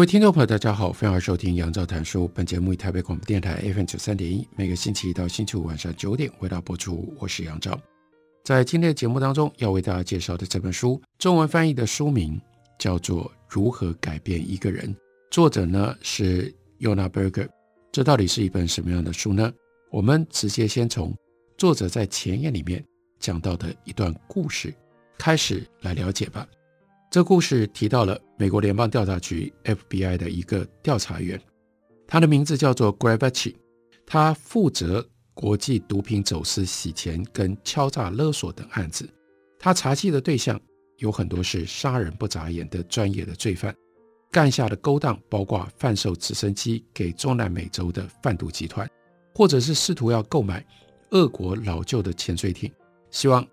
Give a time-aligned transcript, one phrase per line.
[0.00, 2.26] 各位听众朋友，大家好，欢迎收听杨照谈书。
[2.28, 7.14] 本节目以台北广播电台 FM 九三点一，每个星期一到星期五晚上九点为大家播出。
[7.18, 7.78] 我是杨照。
[8.42, 12.40] 在今天的节目当中，要为大家介绍的这本书，中文翻译的书名
[12.78, 14.88] 叫做《如何改变一个人》，
[15.30, 17.46] 作者呢是 Yona Berger。
[17.92, 19.52] 这到底是一本什么样的书呢？
[19.90, 21.14] 我们直接先从
[21.58, 22.82] 作者在前言里面
[23.18, 24.72] 讲到的一段故事
[25.18, 26.48] 开始来了解吧。
[27.10, 31.42] 这故事提到了美国联邦调查局 FBI 的一个调查员，
[32.06, 33.56] 他的名字叫做 Greg Becci，
[34.06, 39.10] 他负责国际毒品走私、洗钱跟敲诈勒索等案子。
[39.58, 40.58] 他查缉的对象
[40.98, 43.74] 有很多是杀人不眨眼的专业的罪犯，
[44.30, 48.88] 干下的勾当包括贩售直升机给中南美洲的贩毒集团，
[49.34, 50.64] 或者是试图要购买
[51.10, 52.70] 俄国老旧的潜水艇，
[53.10, 53.44] 希望。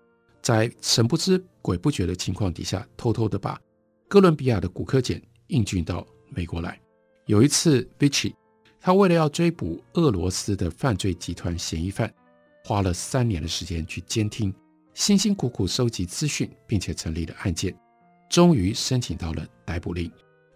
[0.48, 3.60] 在神不知鬼不觉的情况底下，偷偷的把
[4.08, 6.80] 哥伦比亚的古柯碱运进到美国来。
[7.26, 8.32] 有一次，Becci
[8.80, 12.10] 他为了要追捕俄罗斯的犯罪集团嫌疑犯，
[12.64, 14.50] 花了三年的时间去监听，
[14.94, 17.78] 辛辛苦苦收集资讯，并且成立了案件，
[18.30, 20.10] 终于申请到了逮捕令。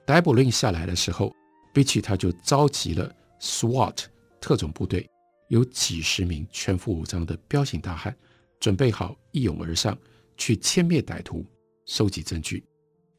[0.06, 1.30] 逮捕令下来的时候
[1.74, 4.04] ，Becci 他就召集了 SWAT
[4.40, 5.06] 特种部队，
[5.48, 8.16] 有几十名全副武装的彪形大汉。
[8.62, 9.98] 准备好一拥而上
[10.36, 11.44] 去歼灭歹徒、
[11.84, 12.64] 收集证据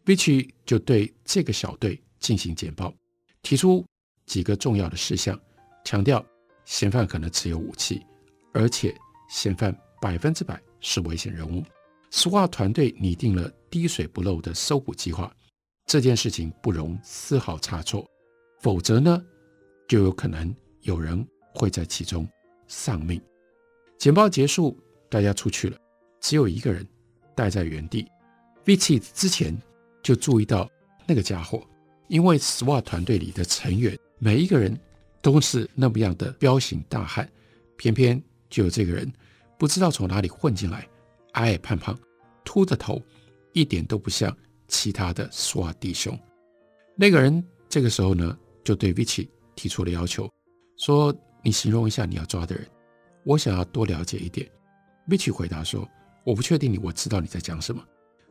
[0.05, 2.93] ，Becci 就对这个小队进行简报，
[3.41, 3.85] 提出
[4.25, 5.37] 几个重要的事项，
[5.83, 6.25] 强调
[6.63, 8.01] 嫌犯可能持有武器，
[8.53, 8.95] 而且
[9.29, 11.61] 嫌犯百分之百是危险人物。
[12.11, 15.29] SWA 团队拟定了滴水不漏的搜捕计划，
[15.87, 18.09] 这件事情不容丝毫差错，
[18.61, 19.21] 否则呢，
[19.89, 22.25] 就有可能有人会在其中
[22.65, 23.21] 丧命。
[23.99, 24.79] 简报结束。
[25.13, 25.77] 大家出去了，
[26.19, 26.83] 只有一个人
[27.35, 28.09] 待在原地。
[28.65, 29.55] Becci 之前
[30.01, 30.67] 就注意到
[31.05, 31.63] 那个家伙，
[32.07, 34.75] 因为 SWAT 团队里的成员每一个人
[35.21, 37.29] 都是那么样的彪形大汉，
[37.77, 38.19] 偏偏
[38.49, 39.13] 就有这个人
[39.59, 40.87] 不知道从哪里混进来，
[41.33, 41.95] 矮矮胖胖，
[42.43, 42.99] 秃着头，
[43.51, 44.35] 一点都不像
[44.67, 46.17] 其他的 SWAT 弟兄。
[46.95, 50.27] 那个人这个时候呢，就对 vici 提出了要求，
[50.75, 52.67] 说：“你形容一下你要抓的人，
[53.25, 54.49] 我想要多了解一点。”
[55.07, 55.87] Vicii 回答说
[56.23, 57.83] ：“我不确定你，我知道你在讲什么。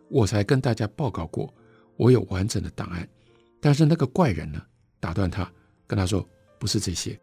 [0.08, 1.52] 我才跟大家报告过，
[1.96, 3.08] 我有完整的档案。
[3.60, 4.60] 但是那个怪人呢？
[5.00, 5.50] 打断他，
[5.86, 6.28] 跟他说：
[6.58, 7.18] 不是这些，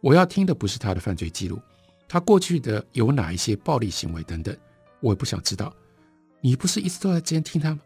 [0.00, 1.60] 我要听的不是他的犯罪记录，
[2.08, 4.56] 他过去的有哪一些暴力行为等等，
[5.00, 5.74] 我也不想知道。
[6.40, 7.80] 你不是一直都在监听他吗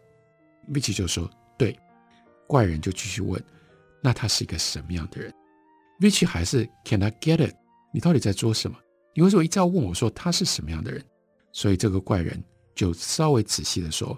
[0.73, 1.79] vici 就说：“对。”
[2.47, 3.43] 怪人就继续问
[4.03, 5.33] ：“那他是一个什么样的人
[6.01, 7.55] vici 还是 ‘Can I get it，
[7.93, 8.77] 你到底在做什么？
[9.15, 11.05] 你为什么一直要问我说他是什么样的人？
[11.53, 12.43] 所以这个怪人
[12.75, 14.17] 就稍微仔细的说，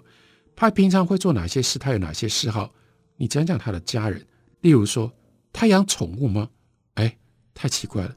[0.55, 1.79] 他平常会做哪些事？
[1.79, 2.71] 他有哪些嗜好？
[3.17, 4.25] 你讲讲他的家人，
[4.61, 5.11] 例如说
[5.51, 6.49] 他养宠物吗？
[6.95, 7.17] 哎，
[7.53, 8.15] 太奇怪了，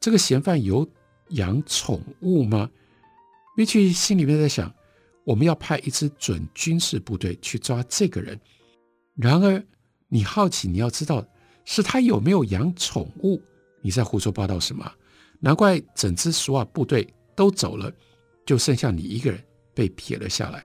[0.00, 0.88] 这个嫌犯有
[1.30, 2.70] 养宠物吗
[3.56, 4.72] ？Becci 心里面在想，
[5.24, 8.40] 我们要派一支准军事部队去抓这个人。
[9.14, 9.62] 然而
[10.08, 11.26] 你好奇，你要知道
[11.64, 13.42] 是他有没有养宠物？
[13.82, 14.90] 你在胡说八道什么？
[15.44, 17.92] 难怪整支 SWAT 部队都走了，
[18.46, 19.42] 就剩下你一个人
[19.74, 20.64] 被撇了下来。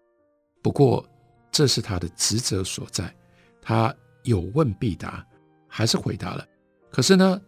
[0.62, 1.04] 不过
[1.52, 3.12] 这是他的职责所在，
[3.60, 5.26] 他有问必答，
[5.68, 6.48] 还是回答了。
[6.92, 7.42] 可是呢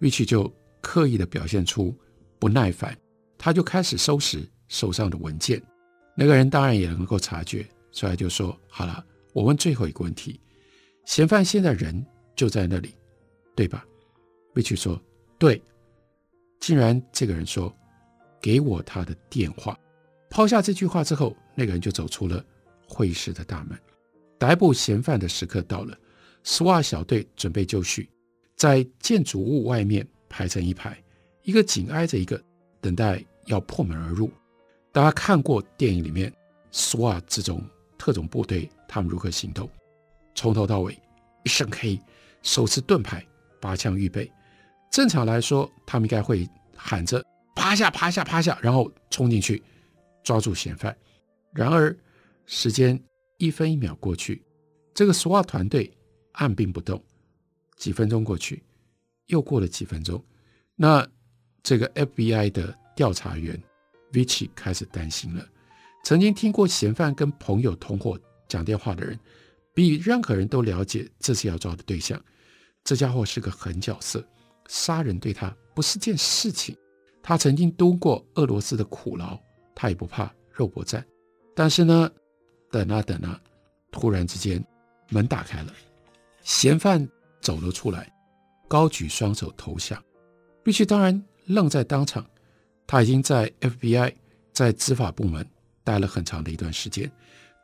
[0.00, 1.96] ，Becci 就刻意的表现出
[2.40, 2.98] 不耐烦，
[3.38, 5.62] 他就开始收拾手上的文件。
[6.16, 10.40] 那个人当然也能够察觉，所以就说：“好了，我问最后一个问题：
[11.04, 12.04] 嫌犯现在人
[12.34, 12.96] 就在那里，
[13.54, 13.86] 对吧
[14.52, 15.00] ？”Becci 说
[15.38, 15.62] ：“对。”
[16.62, 17.74] 竟然这个人说
[18.40, 19.76] ：“给我他的电话。”
[20.30, 22.42] 抛下这句话之后，那个人就走出了
[22.86, 23.76] 会议室的大门。
[24.38, 25.98] 逮捕嫌犯的时刻到了
[26.44, 28.08] ，SWAT 小队准备就绪，
[28.54, 30.96] 在建筑物外面排成一排，
[31.42, 32.40] 一个紧挨着一个，
[32.80, 34.30] 等待要破门而入。
[34.92, 36.32] 大家看过电影里面
[36.70, 37.60] SWAT 这种
[37.98, 39.68] 特种部队他们如何行动，
[40.36, 40.96] 从头到尾
[41.42, 42.00] 一身黑，
[42.40, 43.26] 手持盾牌，
[43.60, 44.30] 拔枪预备。
[44.92, 46.46] 正常来说，他们应该会
[46.76, 47.24] 喊着
[47.56, 49.60] “趴下，趴下，趴下”，然后冲进去
[50.22, 50.94] 抓住嫌犯。
[51.54, 51.96] 然而，
[52.44, 53.02] 时间
[53.38, 54.42] 一分一秒过去，
[54.92, 55.90] 这个 SWAT 团队
[56.32, 57.02] 按兵不动。
[57.76, 58.62] 几分钟过去，
[59.26, 60.22] 又过了几分钟，
[60.76, 61.04] 那
[61.62, 63.60] 这个 FBI 的调查员
[64.12, 65.44] Vichy 开始担心了。
[66.04, 69.18] 曾经听过嫌犯跟朋友同伙讲电话的人，
[69.72, 72.22] 比任何人都了解这次要抓的对象。
[72.84, 74.24] 这家伙是个狠角色，
[74.68, 76.76] 杀人对他不是件事情。
[77.22, 79.38] 他曾经蹲过俄罗斯的苦劳，
[79.74, 81.04] 他也不怕肉搏战。
[81.54, 82.10] 但是呢，
[82.70, 83.40] 等啊等啊，
[83.90, 84.64] 突然之间
[85.08, 85.72] 门打开了，
[86.42, 87.08] 嫌犯
[87.40, 88.12] 走了出来，
[88.66, 90.02] 高举双手投降。
[90.64, 92.24] 必须当然愣在当场。
[92.86, 94.12] 他已经在 FBI
[94.52, 95.46] 在执法部门
[95.84, 97.10] 待了很长的一段时间，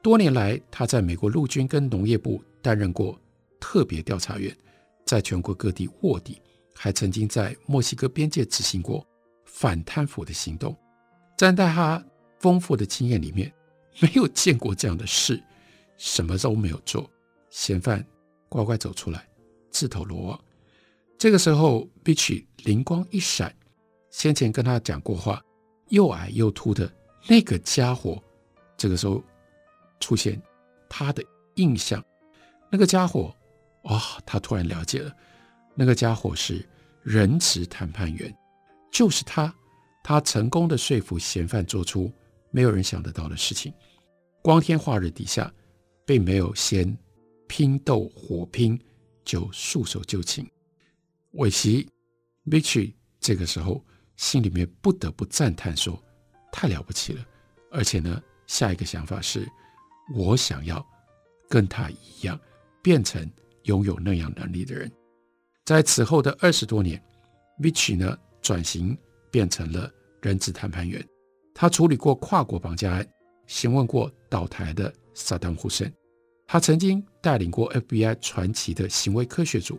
[0.02, 3.18] 多年来他在美国陆军跟农业部担任过
[3.58, 4.56] 特别调查员。
[5.04, 6.40] 在全国各地卧底，
[6.80, 9.04] 还曾经在墨西哥边界执行过
[9.44, 10.76] 反贪腐的行动。
[11.36, 12.02] 站在他
[12.38, 13.52] 丰富的经验里面，
[14.00, 15.42] 没有见过这样的事，
[15.96, 17.10] 什么都没有做，
[17.50, 18.04] 嫌犯
[18.48, 19.28] 乖乖走出来，
[19.72, 20.40] 自投罗网。
[21.18, 23.52] 这个时候，Vichy 灵光一闪，
[24.10, 25.42] 先前跟他讲过话，
[25.88, 26.88] 又矮又秃的
[27.26, 28.22] 那个家伙，
[28.76, 29.20] 这个时候
[29.98, 30.40] 出现
[30.88, 31.24] 他的
[31.56, 32.04] 印象，
[32.70, 33.34] 那个家伙。
[33.84, 35.10] 哇、他突然了解了，
[35.80, 36.68] 那个家伙是
[37.04, 38.36] 仁慈谈判员，
[38.90, 39.54] 就是他。
[40.02, 42.12] 他成功的说服嫌犯做出
[42.50, 43.72] 没有人想得到的事情。
[44.42, 45.52] 光天化日底下，
[46.04, 46.98] 并没有先
[47.46, 48.76] 拼斗火拼，
[49.24, 50.44] 就束手就擒。
[51.34, 51.88] 韦奇
[52.46, 53.84] Vichy 这个时候
[54.16, 56.02] 心里面不得不赞叹说
[56.50, 57.24] ：“太了不起了！”
[57.70, 59.48] 而且呢，下一个想法是：
[60.12, 60.84] 我想要
[61.48, 62.36] 跟他一样
[62.82, 63.30] 变成。
[63.64, 64.90] 拥有那样能力的人，
[65.68, 66.98] 在此后的二十多年
[67.60, 68.96] ，Vich 呢转型
[69.30, 69.92] 变成了
[70.22, 71.06] 人质谈判员。
[71.54, 73.06] 他处理过跨国绑架案，
[73.46, 75.92] 询问过倒台的萨达姆·胡塞。
[76.46, 79.78] 他曾经带领过 FBI 传奇的行为科学组，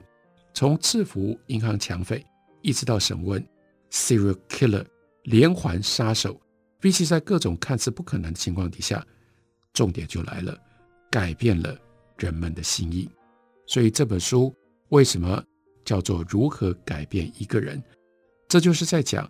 [0.53, 2.23] 从制服银行抢匪，
[2.61, 3.43] 一直到审问
[3.89, 4.85] serial killer
[5.23, 6.39] 连环杀手。
[6.81, 9.03] Vichy 在各种看似不可能的情况底下，
[9.73, 10.55] 重点就来了，
[11.09, 11.75] 改变了
[12.15, 13.09] 人们的心意。
[13.65, 14.55] 所以这本书
[14.89, 15.43] 为什么
[15.89, 17.81] 叫做如何改变一个人？
[18.47, 19.27] 这就是在讲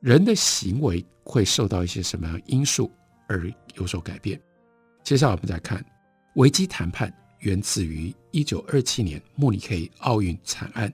[0.00, 2.90] 人的行为会受到一些什么样因素
[3.28, 4.40] 而有所改变。
[5.04, 5.84] 接下来我们再看
[6.36, 10.90] 危机谈判，源自于一九二七年慕尼黑奥运惨案。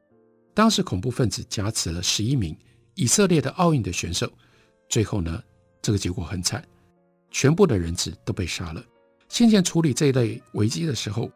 [0.53, 2.57] 当时恐怖分子挟持了十一名
[2.97, 4.29] 以色列的奥运的选手，
[4.89, 5.41] 最后呢，
[5.81, 6.61] 这个结果很惨，
[7.31, 8.85] 全部的人质都被杀了。
[9.29, 11.31] 先前处理这一类危机的时候。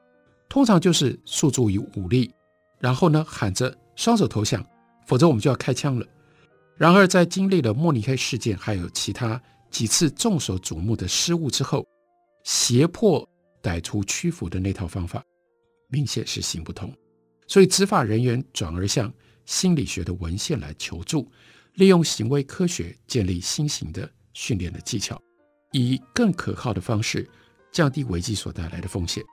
[0.50, 2.32] 通常就是诉诸于武力，
[2.78, 4.64] 然后呢，喊着双手投降，
[5.06, 6.06] 否则我们就要开枪了。
[6.76, 9.40] 然而，在经历了慕尼黑事件还有其他
[9.70, 11.84] 几次众所瞩目的失误之后，
[12.44, 13.28] 胁迫
[13.60, 15.22] 歹徒屈服的那套方法
[15.88, 16.94] 明显是行不通。
[17.48, 19.12] 所以，执法人员转而向
[19.44, 21.28] 心理学的文献来求助，
[21.74, 25.20] 利用行为科学建立新型的训练的技巧，
[25.72, 27.28] 以更可靠的方式
[27.72, 29.24] 降低危机所带来的风险。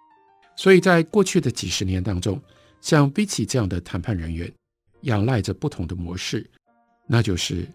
[0.57, 2.41] 所以在过去的几十年当中，
[2.85, 4.53] 像 Vichy 这样的谈判人员，
[5.01, 6.47] 仰赖着不同的模式，
[7.07, 7.67] 那就是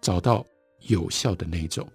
[0.00, 0.44] 找到
[0.88, 1.88] 有效的那种，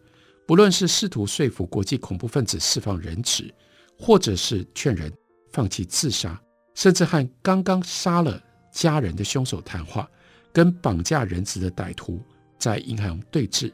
[0.48, 3.54] 不论是试图说服国际恐怖分子释放人质，
[4.00, 5.12] 或者是劝人
[5.52, 6.42] 放弃自杀，
[6.74, 10.10] 甚至和刚刚杀了家人的凶手谈话，
[10.54, 12.24] 跟绑架人质的歹徒
[12.58, 13.70] 在银行对峙，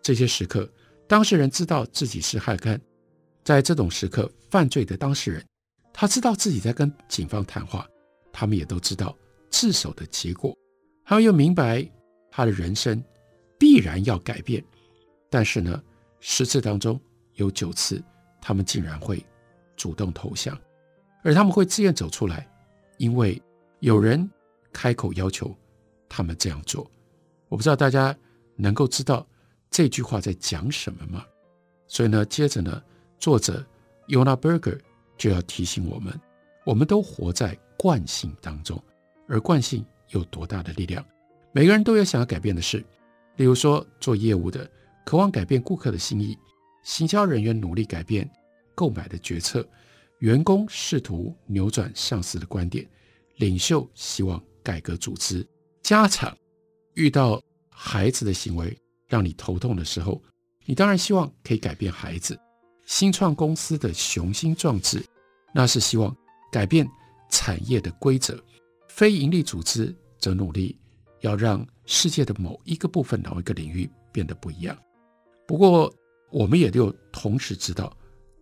[0.00, 0.66] 这些时刻，
[1.06, 2.80] 当事人知道自己是害干，
[3.44, 5.44] 在这种时刻，犯罪的当事人。
[5.92, 7.86] 他知道自己在跟警方谈话，
[8.38, 9.18] 他们也都知道
[9.50, 10.56] 自首的结果，
[11.04, 11.84] 他们又明白
[12.30, 13.02] 他的人生
[13.58, 14.64] 必然要改变，
[15.28, 15.82] 但是呢，
[16.20, 17.00] 十次当中
[17.34, 18.00] 有九次，
[18.40, 19.26] 他们竟然会
[19.76, 20.56] 主动投降，
[21.24, 22.48] 而他们会自愿走出来，
[22.98, 23.42] 因为
[23.80, 24.30] 有人
[24.72, 25.52] 开口要求
[26.08, 26.88] 他们这样做。
[27.48, 28.16] 我不知道大家
[28.54, 29.26] 能够知道
[29.68, 31.26] 这句话在讲什么吗？
[31.88, 32.80] 所以呢，接着呢，
[33.18, 33.66] 作者
[34.06, 34.78] Yona Berger。
[35.16, 36.16] 就要提醒我们，
[36.68, 38.78] 我们都活在惯性当中，
[39.26, 41.02] 而惯性有多大的力量？
[41.50, 42.84] 每个人都有想要改变的事，
[43.36, 44.70] 例如说做业务的
[45.06, 46.36] 渴望改变顾客的心意，
[46.84, 48.30] 行销人员努力改变
[48.74, 49.66] 购买的决策，
[50.18, 52.86] 员工试图扭转上司的观点，
[53.36, 55.48] 领袖希望改革组织，
[55.80, 56.36] 家长
[56.92, 60.22] 遇到孩子的行为让你头痛的时候，
[60.66, 62.38] 你当然希望可以改变孩子。
[62.84, 65.02] 新创公司的雄心壮志，
[65.54, 66.14] 那是希望
[66.50, 66.88] 改变
[67.30, 68.34] 产业的规则；
[68.88, 70.78] 非营利组织则努力
[71.20, 74.76] 要让世界的某一个部分、某一个领域变得不一样。
[75.46, 75.92] 不过，
[76.30, 77.96] 我们也就同时知道，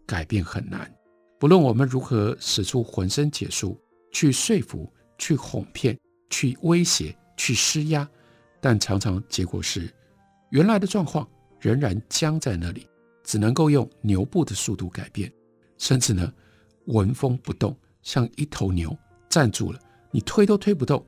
[0.07, 0.93] 改变很难，
[1.39, 3.81] 不论我们如何使出浑身解数
[4.13, 5.99] 去说服、去哄骗、
[6.31, 8.09] 去威胁、去施压，
[8.61, 9.93] 但常常结果是，
[10.51, 11.29] 原来的状况
[11.61, 12.89] 仍然僵在那里，
[13.23, 15.33] 只能够用牛步的速度改变，
[15.79, 16.33] 甚至呢，
[16.87, 18.97] 纹风不动，像一头牛
[19.29, 19.81] 站住了，
[20.13, 21.05] 你推都推不动。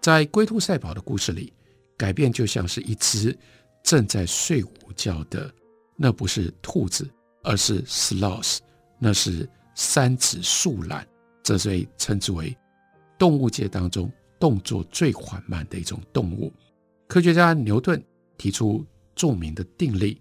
[0.00, 1.52] 在龟兔赛跑的故事里，
[1.96, 3.38] 改变就像是一只
[3.84, 5.48] 正在睡午觉的，
[5.94, 7.08] 那不是兔子，
[7.44, 8.58] 而是 sloth，
[8.98, 11.06] 那是三趾树懒，
[11.44, 12.54] 这被称之为
[13.16, 16.52] 动物界当中动作最缓慢的一种动物。
[17.06, 18.04] 科学家牛顿
[18.36, 18.84] 提出
[19.14, 20.20] 著名的定律。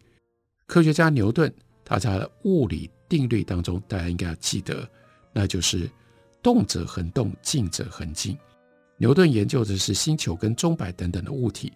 [0.68, 1.52] 科学家牛顿
[1.84, 4.88] 他在物理定律当中，大家应该要记得，
[5.34, 5.90] 那就是
[6.42, 8.38] 动者恒动，静者恒静。
[8.98, 11.74] 牛顿研究的是星球跟钟摆等等的物体，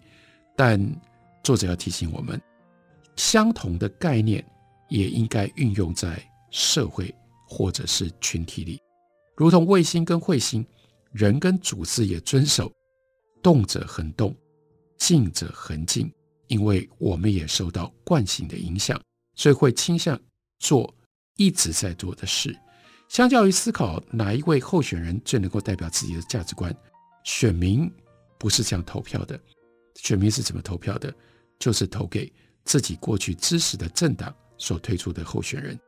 [0.54, 0.80] 但
[1.42, 2.40] 作者要提醒我们，
[3.16, 4.44] 相同的概念
[4.88, 7.12] 也应该运用在社会
[7.48, 8.80] 或者是群体里，
[9.36, 10.64] 如同卫星跟彗星，
[11.12, 12.72] 人跟组织也遵守
[13.42, 14.34] 动者恒动，
[14.98, 16.12] 静者恒静，
[16.46, 19.00] 因为我们也受到惯性的影响，
[19.34, 20.20] 所以会倾向
[20.60, 20.94] 做
[21.36, 22.56] 一直在做的事。
[23.08, 26.74] 相较于思考哪一位候选人最能够代表自己的价值观。
[27.24, 27.90] 选民
[28.38, 29.38] 不是这样投票的，
[29.96, 31.12] 选民是怎么投票的？
[31.58, 32.30] 就是投给
[32.64, 35.78] 自己过去支持的政党所推出的候选人。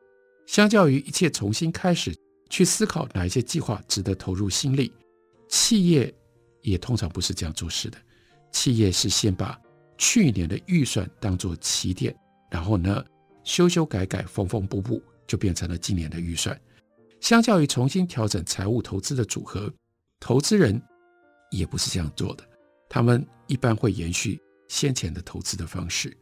[0.47, 2.17] 相较于一切重新开始
[2.49, 4.91] 去思考哪一些计划值得投入心力，
[5.49, 6.13] 企业
[6.63, 7.99] 也通常不是这样做事的。
[8.51, 9.61] 企业是先把
[9.99, 12.17] 去年的预算当作起点，
[12.51, 13.05] 然后呢，
[13.45, 16.59] 修修改改、缝缝补补，就变成了今年的预算。
[17.21, 19.73] 相较于重新调整财务投资的组合，
[20.21, 20.81] 投资人。
[21.51, 22.45] 也不是这样做的，
[22.91, 26.15] 他们一般会延续先前的投资的方式。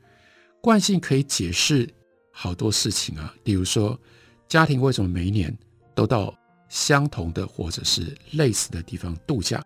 [0.62, 1.92] 惯性可以解释
[2.30, 4.00] 好多事情啊，例如说，
[4.46, 5.52] 家庭为什么每一年
[5.96, 6.32] 都到
[6.68, 9.60] 相同的或者是类似的地方度假，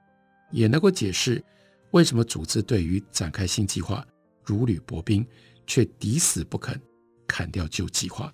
[0.51, 1.45] 也能够解释
[1.91, 4.03] 为什么组织对于展开新计划
[4.43, 5.23] 如履薄冰，
[5.67, 6.81] 却抵死不肯
[7.27, 8.33] 砍掉旧计划。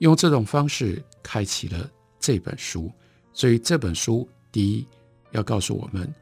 [0.00, 1.88] 用这种方式开启了
[2.28, 2.92] 这本书，
[3.32, 4.86] 所以这本书第一
[5.30, 6.14] 要告诉我们。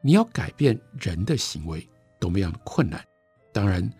[0.00, 1.84] 你要改变人的行为
[2.20, 3.04] 多么样的困难？
[3.52, 3.92] 当然，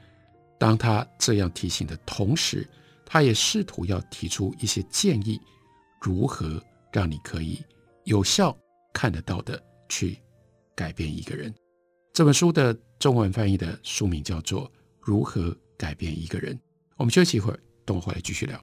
[0.57, 2.65] 当他这样提醒的同时，
[3.05, 5.41] 他也试图要提出一些建议，
[6.00, 6.62] 如何
[6.93, 7.61] 让你可以
[8.05, 8.57] 有效
[8.93, 10.17] 看得到的去
[10.77, 11.53] 改变一个人。
[12.12, 14.65] 这本书的中文翻译的书名叫做
[15.00, 16.55] 《如何改变一个人》。
[16.97, 18.62] 我们休息一会儿，等我回来继续聊。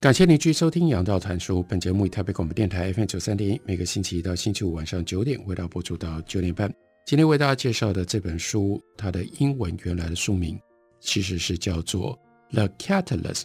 [0.00, 1.58] 感谢您继续收听《杨照谈书》。
[1.64, 6.72] 本节目以台北广播电台 FM 九三点一，每个星期一到星期五晚上九点，为大家播出到九点半。
[7.04, 10.56] 今天为大家介绍的这本书，它的英文原来的书名
[11.00, 12.16] 其实是叫做
[12.54, 13.42] 《The Catalyst》。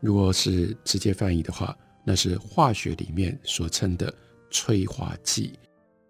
[0.00, 4.10] 如果是直接翻译的话，那是化学里面所称的
[4.50, 5.52] 催化剂。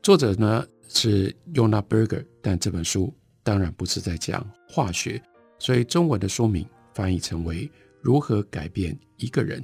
[0.01, 3.13] 作者呢是 Yona Berger，但这本书
[3.43, 5.21] 当然不是在讲化学，
[5.59, 7.67] 所以中文的书名翻译成为
[8.01, 9.61] 《如何改变一个人》。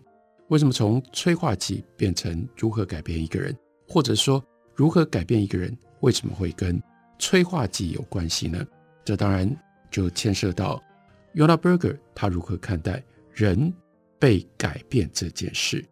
[0.49, 4.43] 为什么从催化剂变成如何改变一个人，或者说
[4.75, 6.83] 如何改变一个人，为什么会跟
[7.19, 8.67] 催化剂有关系呢？
[9.05, 9.55] 这当然
[9.91, 10.83] 就牵涉到
[11.35, 13.03] y o n a Berger 他如何看待
[13.33, 13.73] 人
[14.19, 15.85] 被改变这件事。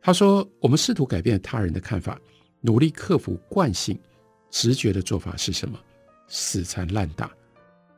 [0.00, 2.18] 他说：“我们试图改变他人的看法，
[2.60, 3.98] 努力克服惯性
[4.50, 5.78] 直觉的做法是什么？
[6.28, 7.30] 死缠烂打。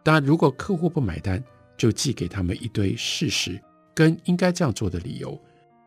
[0.03, 1.43] 当然，如果客户不买单，
[1.77, 3.61] 就寄给他们一堆事实
[3.95, 5.41] 跟应该这样做的理由。”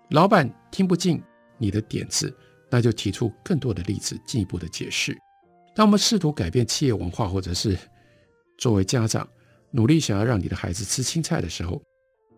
[0.10, 1.22] 老板听不进
[1.58, 2.36] 你的点子，
[2.70, 5.18] 那就提出更多的例子，进一步的解释。
[5.76, 7.78] 当我们试图改变企业文化，或者是
[8.58, 9.28] 作为家长
[9.72, 11.82] 努力想要让你的孩子吃青菜的时候，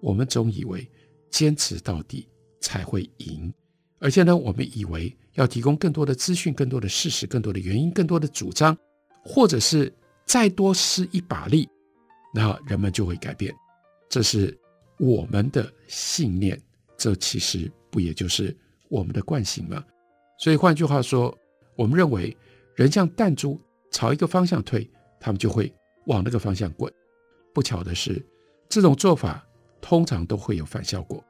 [0.01, 0.89] 我们总以为
[1.29, 2.29] 坚持到底
[2.61, 3.53] 才会赢。
[3.99, 8.77] 而且呢，我们以为要提供更多的资讯、更多的事实、更多的原因、更多的主张，
[9.23, 9.91] 或者是
[10.25, 11.67] 再多施一把力，
[12.33, 13.53] 那人们就会改变。
[14.07, 14.57] 这是
[14.97, 16.61] 我们的信念。
[16.97, 18.55] 这其实不也就是
[18.89, 19.83] 我们的惯性吗？
[20.37, 21.35] 所以换句话说，
[21.75, 22.35] 我们认为
[22.75, 23.59] 人像弹珠
[23.91, 25.73] 朝一个方向推，他们就会
[26.07, 26.91] 往那个方向滚。
[27.53, 28.21] 不巧的是，
[28.67, 29.45] 这种做法
[29.79, 31.23] 通常都会有反效果，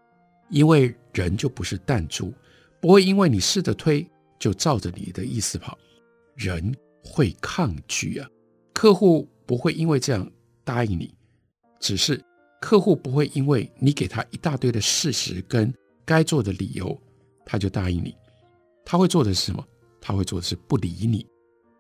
[0.50, 2.34] 因为人就不是弹珠，
[2.82, 4.08] 不会因为你试着推
[4.40, 5.78] 就照着你的意思跑，
[6.36, 8.28] 人会抗拒啊。
[8.74, 10.30] 客户不会因为这样
[10.64, 11.14] 答应你，
[11.80, 12.20] 只是
[12.66, 15.72] 客户不会因为你给他一大堆的事实跟
[16.04, 17.00] 该做的理由，
[17.46, 18.18] 他就答应你。
[18.84, 19.64] 他会做的是什么？
[20.02, 21.24] 他会做的是不理你。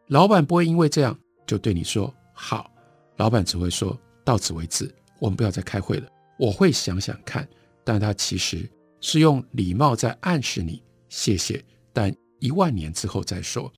[0.10, 2.72] 老板不会因为这样就对你说好，
[3.18, 6.08] 老板只会说到此为止，我们不要再开会了。
[6.38, 7.50] 我会想想看，
[7.84, 8.70] 但他其实
[9.02, 13.74] 是用礼貌在暗示你谢谢，但一万年之后再说。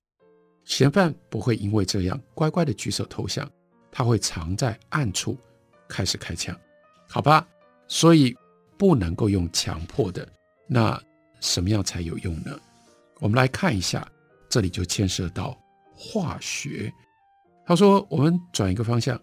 [0.66, 3.50] 嫌犯不会因为这样乖乖的举手投降，
[3.90, 5.38] 他会藏在暗处
[5.88, 6.54] 开始开枪，
[7.08, 7.46] 好吧？
[7.88, 8.36] 所以
[8.76, 10.28] 不能够用强迫的，
[10.66, 11.00] 那
[11.40, 12.58] 什么样才有用呢？
[13.18, 14.06] 我们来看一下，
[14.48, 15.58] 这里就牵涉到
[15.94, 16.92] 化学。
[17.66, 19.20] 他说，我们转一个方向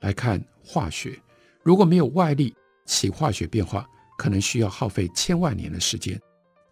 [0.00, 1.18] 来看化学，
[1.62, 2.54] 如果没有外力
[2.86, 6.20] 起化学变化，可能需要耗费千万年的时间。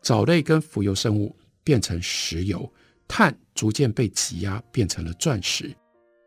[0.01, 2.73] 藻类跟浮游生物变成石油，
[3.07, 5.75] 碳逐渐被挤压变成了钻石。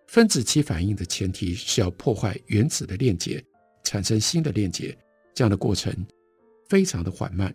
[0.07, 3.43] 分子起反应的前提是要破坏原子的链接，
[3.88, 4.96] 产生新的链接。
[5.34, 5.96] 这样的过程
[6.67, 7.53] 非常的缓慢，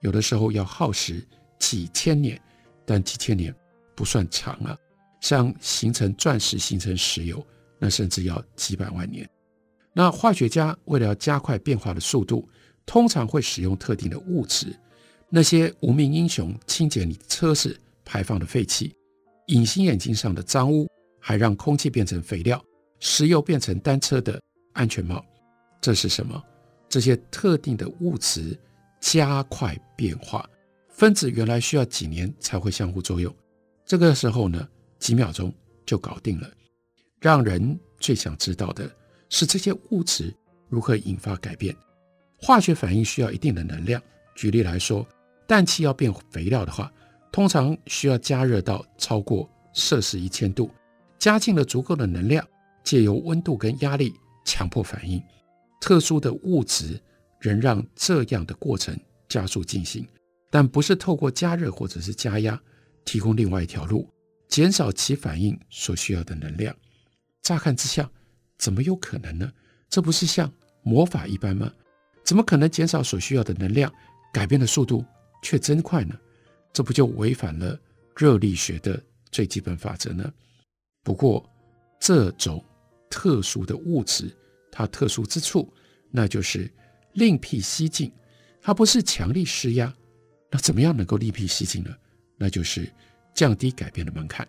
[0.00, 1.22] 有的时候要耗时。
[1.58, 2.40] 几千年，
[2.84, 3.54] 但几千年
[3.94, 4.76] 不算长啊。
[5.20, 7.44] 像形成钻石、形成石油，
[7.78, 9.28] 那甚至要几百万年。
[9.92, 12.46] 那化学家为了要加快变化的速度，
[12.84, 14.74] 通常会使用特定的物质。
[15.30, 18.94] 那些无名英雄清洁你车子排放的废气，
[19.46, 20.86] 隐形眼镜上的脏污，
[21.20, 22.62] 还让空气变成肥料，
[23.00, 24.38] 石油变成单车的
[24.74, 25.24] 安全帽。
[25.84, 26.42] 这是什么？
[26.88, 28.58] 这些特定的物质
[29.02, 30.48] 加快变化。
[30.88, 33.30] 分子原来需要几年才会相互作用，
[33.84, 34.66] 这个时候呢，
[34.98, 35.52] 几秒钟
[35.84, 36.50] 就搞定了。
[37.20, 38.90] 让人最想知道的
[39.28, 40.34] 是这些物质
[40.70, 41.76] 如何引发改变。
[42.38, 44.00] 化学反应需要一定的能量。
[44.34, 45.06] 举例来说，
[45.46, 46.90] 氮气要变肥料的话，
[47.30, 50.70] 通常需要加热到超过摄氏一千度，
[51.18, 52.42] 加进了足够的能量，
[52.82, 54.14] 借由温度跟压力
[54.46, 55.22] 强迫反应。
[55.84, 56.98] 特殊的物质
[57.38, 60.08] 仍让这样的过程加速进行。
[60.50, 62.58] 但不是透过加热或者是加压
[63.04, 64.08] 提供另外一条路，
[64.48, 66.74] 减少其反应所需要的能量。
[67.42, 68.10] 乍看之下，
[68.56, 69.52] 怎么有可能呢？
[69.90, 70.50] 这不是像
[70.82, 71.70] 魔法一般吗？
[72.24, 73.92] 怎么可能减少所需要的能量，
[74.32, 75.04] 改变的速度
[75.42, 76.18] 却真快呢？
[76.72, 77.78] 这不就违反了
[78.16, 78.98] 热力学的
[79.30, 80.32] 最基本法则呢？
[81.02, 81.46] 不过，
[82.00, 82.64] 这种
[83.10, 84.34] 特殊的物质，
[84.76, 85.72] 它特殊之处，
[86.10, 86.68] 那就是
[87.12, 88.10] 另辟蹊径，
[88.60, 89.94] 它不是强力施压。
[90.50, 91.94] 那怎么样能够另辟蹊径呢？
[92.36, 92.92] 那就是
[93.32, 94.46] 降低改变的门槛。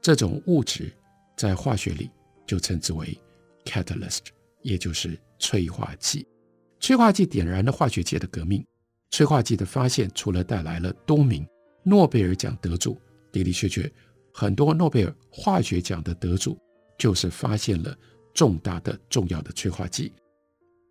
[0.00, 0.90] 这种物质
[1.36, 2.10] 在化学里
[2.46, 3.14] 就称之为
[3.66, 4.20] catalyst，
[4.62, 6.26] 也就是催化剂。
[6.80, 8.64] 催化剂点燃了化学界的革命。
[9.10, 11.46] 催化剂的发现，除了带来了多名
[11.82, 12.98] 诺贝尔奖得主，
[13.30, 13.92] 的的确确，
[14.32, 16.58] 很多诺贝尔化学奖的得主
[16.98, 17.94] 就是发现了
[18.34, 20.12] 重大的、重要的催化剂。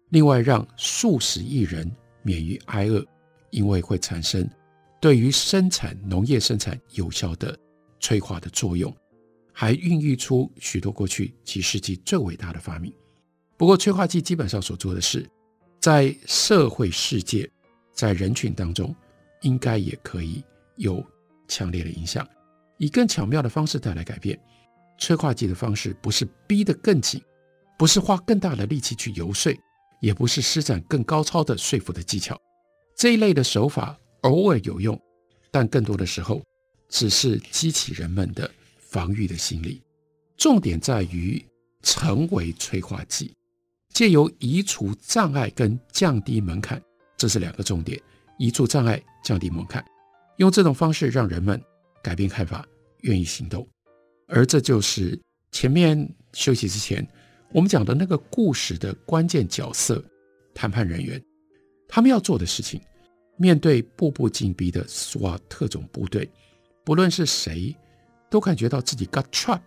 [0.09, 1.89] 另外，让数十亿人
[2.23, 3.05] 免于挨饿。
[3.53, 4.49] 因为会产生
[5.01, 7.53] 对于生产农业生产有效的
[7.99, 8.95] 催化的作用，
[9.51, 12.93] 还孕育出许多过去几世纪最伟大的发明。
[13.57, 15.29] 不过，催化剂基本上所做的事，
[15.81, 17.51] 在社会世界，
[17.91, 18.95] 在人群当中，
[19.41, 20.41] 应该也可以
[20.77, 21.05] 有
[21.45, 22.25] 强烈的影响，
[22.77, 24.39] 以更巧妙的方式带来改变。
[24.97, 27.21] 催化剂的方式不是逼得更紧，
[27.81, 29.51] 不是花更大的力气去游说，
[30.01, 32.39] 也不是施展更高超的说服的技巧。
[32.95, 34.95] 这一类的手法偶尔有用，
[35.49, 36.43] 但更多的时候
[36.89, 39.81] 只是激起人们的防御的心理。
[40.37, 41.43] 重点在于
[41.81, 43.33] 成为催化剂，
[43.91, 46.79] 借由移除障碍跟降低门槛，
[47.17, 47.99] 这是两个重点：
[48.37, 49.83] 移除障碍，降低门槛。
[50.37, 51.59] 用这种方式让人们
[52.03, 52.63] 改变看法，
[52.99, 53.67] 愿意行动。
[54.27, 55.19] 而这就是
[55.51, 57.03] 前面休息之前
[57.53, 60.01] 我们讲的那个故事的关键角色——
[60.55, 61.21] 谈判人员，
[61.85, 62.79] 他们要做的事情。
[63.37, 66.29] 面对步步紧逼的 SWAT 特种部队，
[66.85, 67.75] 不论是谁，
[68.29, 69.61] 都感觉到自己 got trap，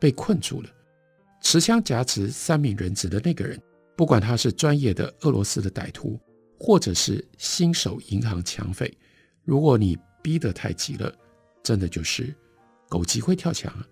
[0.00, 0.70] 被困住了。
[1.42, 3.60] 持枪挟持三名人质的那个人，
[3.96, 6.18] 不管他是专业的俄罗斯的歹徒，
[6.58, 8.92] 或者是新手银行抢匪，
[9.44, 11.14] 如果你逼得太急了，
[11.62, 12.34] 真的就是
[12.88, 13.86] 狗急会跳墙啊！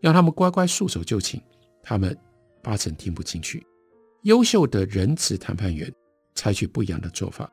[0.00, 1.42] 让他们乖乖束手就擒，
[1.82, 2.16] 他们
[2.66, 3.64] 八成听不进去。
[4.22, 5.88] 优秀的仁慈谈判员
[6.34, 7.48] 采取不一样的做法。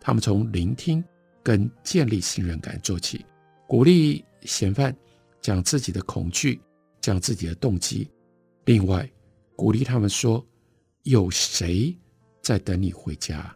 [0.00, 1.04] 他们从聆听
[1.42, 3.26] 跟建立信任感做起，
[3.68, 4.96] 鼓励嫌犯
[5.42, 6.58] 讲自己的恐惧，
[7.02, 8.10] 讲自己的动机。
[8.64, 9.06] 另外，
[9.54, 10.42] 鼓励他们说
[11.04, 11.94] ：“有谁
[12.40, 13.54] 在等你回家？”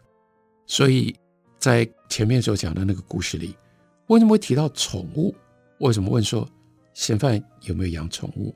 [0.67, 1.15] 所以
[1.57, 3.55] 在前面所讲的那个故事里，
[4.09, 5.33] 为什么会提到宠物？
[5.79, 6.47] 为什么问说
[6.93, 8.53] 嫌犯有没有养宠物？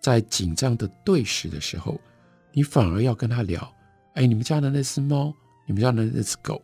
[0.00, 2.00] 在紧张的对视的时候，
[2.52, 3.74] 你反而要跟他聊
[4.14, 5.34] ：“哎，你们家的那只猫，
[5.66, 6.62] 你们家的那只狗。”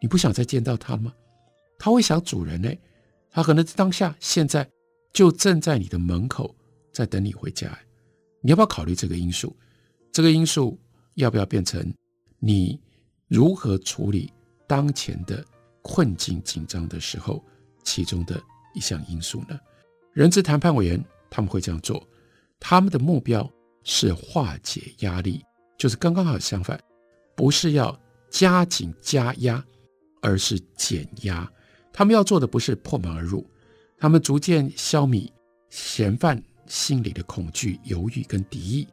[0.00, 1.12] 你不想再见到他吗？
[1.76, 2.72] 它会想主人呢，
[3.30, 4.68] 它可能当下现在
[5.12, 6.54] 就正在你的门口，
[6.92, 7.76] 在等你回家。
[8.40, 9.56] 你要不要考虑这个因素？
[10.12, 10.78] 这个因素
[11.14, 11.92] 要不要变成
[12.38, 12.80] 你
[13.26, 14.32] 如何处理
[14.68, 15.44] 当前的
[15.82, 17.44] 困境紧张的时候
[17.82, 18.40] 其中的
[18.74, 19.58] 一项因素呢？
[20.12, 22.07] 人质谈判委员他们会这样做，
[22.60, 23.50] 他们的目标
[23.84, 25.44] 是化解压力，
[25.76, 26.80] 就是刚刚好相反，
[27.34, 27.98] 不是要
[28.30, 29.64] 加紧加压。
[30.20, 31.48] 而是减压，
[31.92, 33.48] 他们要做的不是破门而入，
[33.96, 35.30] 他们逐渐消弭
[35.70, 38.88] 嫌犯心里的恐惧、犹豫跟敌意，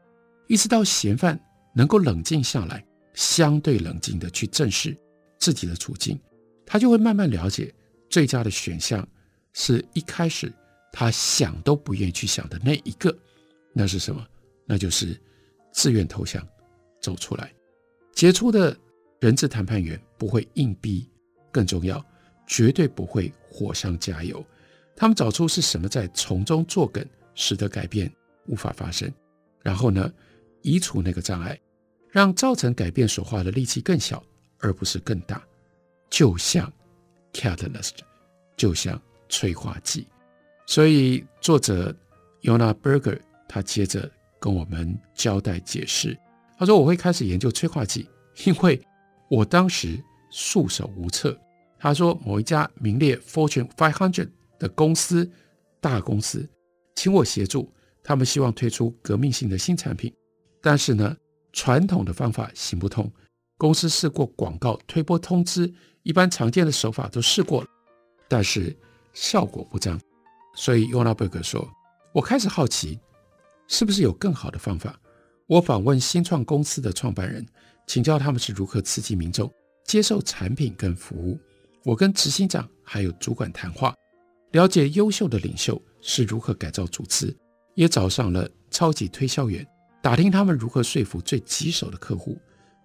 [0.46, 1.38] 一直到嫌犯
[1.74, 4.96] 能够冷静下来，相对冷静地去正视
[5.40, 6.16] 自己的处境，
[6.64, 7.74] 他就会慢慢了解
[8.08, 9.06] 最佳的选项
[9.54, 10.54] 是一开始
[10.94, 13.18] 他想都不愿意去想的那一个，
[13.78, 14.26] 那是什么？
[14.66, 15.20] 那就是
[15.74, 16.48] 自愿投降，
[17.02, 17.54] 走出来。
[18.14, 18.76] 杰出的
[19.20, 21.10] 人质谈判员不会硬逼。
[21.52, 22.04] 更重要，
[22.48, 24.44] 绝对不会火上加油。
[24.96, 28.10] 他们找出是什么在从中作梗，使得改变
[28.48, 29.10] 无法发生。
[29.62, 30.12] 然后呢，
[30.62, 31.60] 移除那个障碍，
[32.10, 34.24] 让造成改变所花的力气更小，
[34.60, 35.42] 而不是更大。
[36.10, 36.72] 就像
[37.34, 38.00] catalyst，
[38.58, 40.08] 就像催化剂。
[40.66, 41.96] 所以作者
[42.42, 43.20] Yonah Berger
[43.56, 46.18] 他接着跟我们交代解释，
[46.58, 48.06] 他说：“我会开始研究催化剂，
[48.46, 48.78] 因为
[49.30, 49.98] 我当时
[50.30, 51.40] 束手无策。”
[51.80, 55.32] 他说：“某一家名列 Fortune Five Hundred 的公司，
[55.80, 56.46] 大公司，
[56.96, 57.72] 请我协助。
[58.04, 60.14] 他们希望推出革命性的新产品，
[60.62, 61.16] 但是呢，
[61.54, 63.10] 传统的方法行不通。
[63.58, 67.68] 公司试过广告、推播通知，一般常见的手法都试过了，
[68.28, 68.76] 但是
[69.14, 69.98] 效果不彰。
[70.58, 71.66] 所以，Yonaberg 说，
[72.14, 73.00] 我开始好奇，
[73.68, 75.00] 是不是有更好的方法？
[75.48, 77.46] 我访问新创公司的创办人，
[77.88, 79.52] 请教他们是如何刺激民众
[79.84, 81.40] 接受产品跟服务。”
[81.86, 83.94] 我跟执行长还有主管谈话，
[84.54, 87.32] 了解优秀的领袖是如何改造组织，
[87.76, 89.64] 也找上了超级推销员，
[90.02, 92.40] 打听他们如何说服最棘手的客户。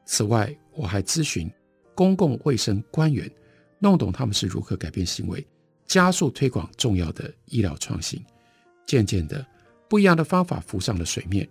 [0.05, 1.51] 此外，我还咨询
[1.95, 3.31] 公共卫生官员，
[3.79, 5.47] 弄懂他们是如何改变行为，
[5.87, 8.23] 加速推广重要的医疗创新。
[8.87, 9.47] 渐渐的，
[9.91, 11.47] 不一样的方法浮上了水面，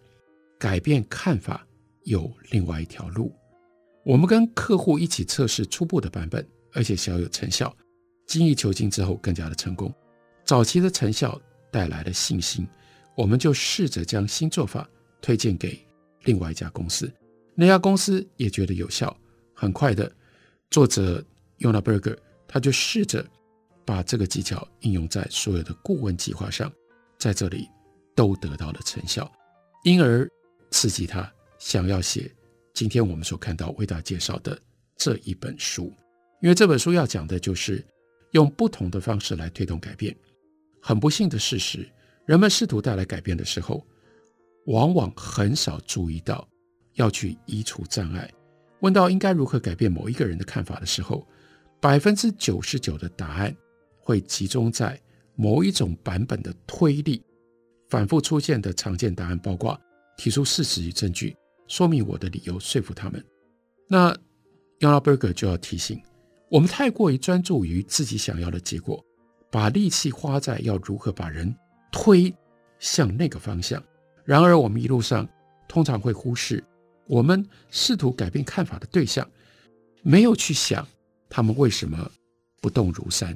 [0.57, 1.63] 改变看法
[2.05, 3.31] 有另外一条路。
[4.03, 6.43] 我们跟客户一起测试初步的版本。
[6.71, 7.75] 而且小有成效，
[8.27, 9.91] 精益求精之后更加的成功。
[10.45, 12.67] 早期的成效带来了信心，
[13.15, 14.87] 我们就试着将新做法
[15.19, 15.83] 推荐给
[16.25, 17.11] 另外一家公司，
[17.55, 19.17] 那家公司也觉得有效。
[19.55, 20.11] 很快的，
[20.69, 21.25] 作者
[21.57, 22.15] Yona Berger
[22.47, 23.25] 他就试着
[23.83, 26.71] 把这个技巧应用在所有的顾问计划上，
[27.17, 27.67] 在这里
[28.19, 29.31] 都得到了成效，
[29.85, 30.29] 因而
[30.71, 32.29] 刺激他想要写
[32.73, 34.59] 今天我们所看到为大家介绍的
[34.97, 35.89] 这一本书。
[36.41, 37.81] 因为这本书要讲的就是
[38.31, 40.13] 用不同的方式来推动改变。
[40.81, 41.89] 很不幸的事实，
[42.25, 43.87] 人们试图带来改变的时候，
[44.65, 46.45] 往往很少注意到
[46.95, 48.29] 要去移除障碍。
[48.81, 51.25] 问到应该如何改变某一个人的看法的时候，
[51.79, 53.55] 百分之九十九的答案
[53.97, 54.99] 会集中在
[55.37, 57.23] 某一种版本的推力。
[57.89, 59.79] 反复出现的常见答案包括
[60.17, 61.35] 提出事实与证据，
[61.67, 63.23] 说明我的理由，说服他们。
[63.87, 64.09] 那
[64.79, 66.01] y o n a b e r g e r 就要提醒。
[66.49, 69.03] 我们太过于专注于自己想要的结果，
[69.51, 71.55] 把力气花在要如何把人
[71.91, 72.33] 推
[72.79, 73.83] 向那个方向。
[74.25, 75.27] 然而，我们一路上
[75.67, 76.63] 通常会忽视
[77.07, 79.27] 我们试图改变看法的对象，
[80.01, 80.87] 没有去想
[81.29, 82.09] 他们为什么
[82.61, 83.35] 不动如山。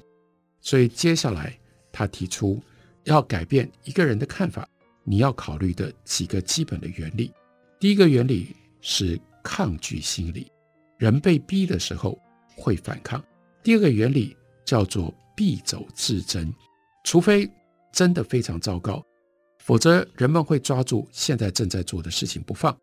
[0.60, 1.58] 所以，接下来
[1.92, 2.62] 他提出
[3.04, 4.68] 要改变一个人的看法，
[5.04, 7.32] 你要考虑的几个基本的原理。
[7.80, 10.52] 第一个原理是抗拒心理，
[10.98, 12.20] 人被逼的时候。
[12.56, 13.20] 会反抗。
[13.64, 16.54] 第二个原理叫做必走自珍，
[17.04, 17.50] 除非
[17.92, 19.04] 真的非常糟糕，
[19.58, 22.78] 否则人们会抓住现在正在做的事情不放，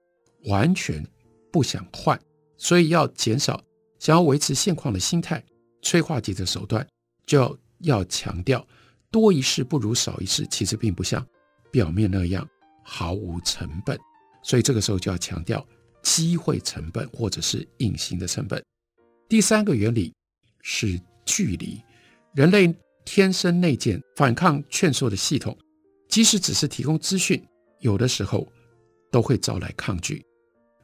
[0.46, 1.06] 完全
[1.52, 2.20] 不想换。
[2.56, 3.62] 所以要减少
[4.00, 5.40] 想要维持现况的心态。
[5.82, 6.84] 催化剂的手段
[7.24, 8.66] 就要要强调
[9.10, 11.26] 多一事不如少一事，其实并不像
[11.70, 12.46] 表面那样
[12.84, 13.98] 毫无成本。
[14.42, 15.66] 所以这个时候就要强调
[16.02, 18.62] 机会成本或者是隐形的成本。
[19.28, 20.14] 第三个原理
[20.62, 21.80] 是距离。
[22.34, 25.56] 人类天生内建反抗劝说的系统，
[26.08, 27.44] 即使只是提供资讯，
[27.80, 28.46] 有的时候
[29.10, 30.24] 都会招来抗拒。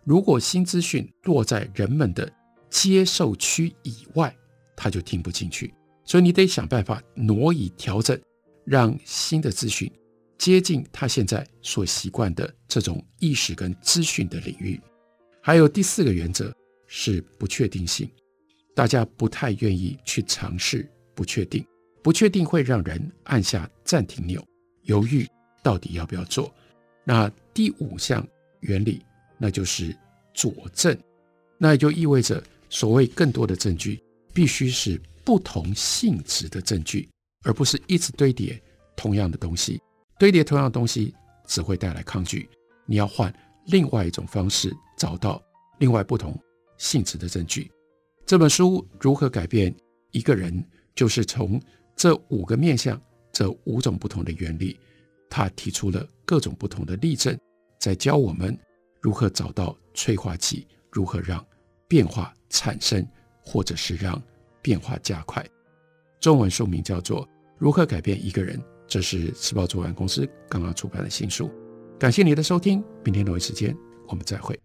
[0.05, 2.31] 如果新资讯落在人们的
[2.69, 4.37] 接受区以外，
[4.77, 5.73] 他就听不进去。
[6.07, 8.19] 所以你得想办法挪移调整，
[8.65, 9.91] 让新的资讯
[10.39, 14.81] 接近他现在所习惯的这种意识跟资讯的领域。
[15.43, 16.55] 还有第四个原则
[16.87, 18.09] 是不确定性，
[18.73, 21.67] 大家不太愿意去尝试不确定，
[22.03, 24.41] 不确定会让人按下暂停钮，
[24.83, 25.27] 犹豫
[25.61, 26.55] 到底要不要做。
[27.03, 28.25] 那第五项
[28.61, 29.05] 原理，
[29.39, 29.97] 那就是
[30.33, 30.97] 佐证，
[31.59, 32.41] 那也就意味着
[32.71, 34.01] 所谓更多的证据
[34.33, 35.01] 必须是。
[35.27, 37.11] 不同性质的证据，
[37.43, 38.63] 而不是一直堆叠
[38.95, 39.83] 同样的东西。
[40.21, 41.13] 堆叠同样的东西
[41.49, 42.49] 只会带来抗拒。
[42.87, 43.35] 你要换
[43.67, 45.43] 另外一种方式，找到
[45.81, 46.41] 另外不同
[46.79, 47.69] 性质的证据。
[48.25, 49.75] 这本书如何改变
[50.13, 51.61] 一个人，就是从
[51.97, 53.01] 这五个面向、
[53.33, 54.79] 这五种不同的原理，
[55.29, 57.37] 他提出了各种不同的例证，
[57.81, 58.57] 在教我们
[59.01, 61.45] 如何找到催化剂，如何让
[61.89, 63.05] 变化产生，
[63.43, 64.23] 或者是让。
[64.67, 65.47] 变化加快，
[66.19, 67.25] 中文书名叫做
[67.57, 71.49] 《如何改变一个人》，这是时报出版公司刚刚出版的新书。
[72.01, 73.73] 感谢你的收听，明天同一时间
[74.09, 74.59] 我们再会。